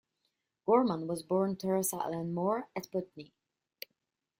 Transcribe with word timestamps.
Gorman 0.65 1.05
was 1.05 1.21
born 1.21 1.57
Teresa 1.57 1.97
Ellen 2.03 2.33
Moore 2.33 2.67
at 2.75 2.89
Putney. 2.91 3.35